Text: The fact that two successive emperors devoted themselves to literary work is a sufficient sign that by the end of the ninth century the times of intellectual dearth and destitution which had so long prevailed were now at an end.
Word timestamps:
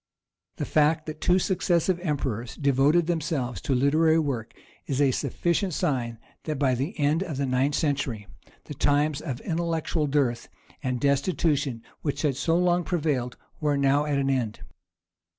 The 0.55 0.65
fact 0.65 1.05
that 1.05 1.21
two 1.21 1.37
successive 1.37 1.99
emperors 1.99 2.55
devoted 2.55 3.05
themselves 3.05 3.61
to 3.61 3.75
literary 3.75 4.17
work 4.17 4.55
is 4.87 4.99
a 4.99 5.11
sufficient 5.11 5.75
sign 5.75 6.17
that 6.45 6.57
by 6.57 6.73
the 6.73 6.97
end 6.99 7.21
of 7.21 7.37
the 7.37 7.45
ninth 7.45 7.75
century 7.75 8.25
the 8.63 8.73
times 8.73 9.21
of 9.21 9.39
intellectual 9.41 10.07
dearth 10.07 10.49
and 10.81 10.99
destitution 10.99 11.83
which 12.01 12.23
had 12.23 12.35
so 12.35 12.57
long 12.57 12.83
prevailed 12.83 13.37
were 13.59 13.77
now 13.77 14.05
at 14.05 14.17
an 14.17 14.31
end. 14.31 14.61